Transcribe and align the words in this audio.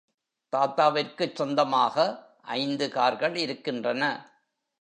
தாத்தாவிற்குச் 0.53 1.35
சொந்தமாக 1.35 1.95
ஐந்து 2.41 2.89
கார்கள் 2.89 3.35
இருக்கின்றன. 3.35 4.03